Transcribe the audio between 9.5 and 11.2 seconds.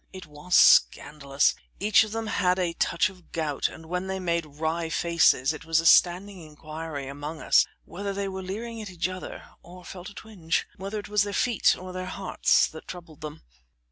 or felt a twinge whether it